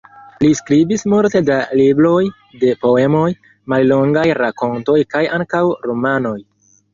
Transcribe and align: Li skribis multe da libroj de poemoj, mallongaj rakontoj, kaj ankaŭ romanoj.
Li 0.43 0.47
skribis 0.59 1.03
multe 1.13 1.41
da 1.49 1.57
libroj 1.79 2.21
de 2.63 2.71
poemoj, 2.85 3.27
mallongaj 3.75 4.25
rakontoj, 4.41 4.97
kaj 5.13 5.23
ankaŭ 5.39 5.63
romanoj. 5.91 6.35